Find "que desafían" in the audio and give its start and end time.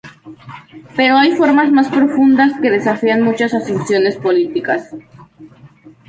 2.59-3.21